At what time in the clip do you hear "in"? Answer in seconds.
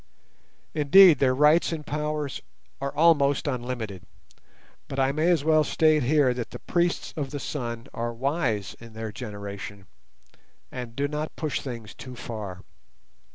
8.79-8.93